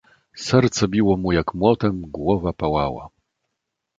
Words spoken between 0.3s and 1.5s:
"Serce biło mu